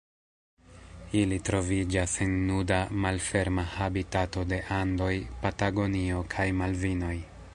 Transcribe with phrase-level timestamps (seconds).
[1.19, 5.13] Ili troviĝas en nuda, malferma habitato de Andoj,
[5.47, 7.17] Patagonio kaj Malvinoj.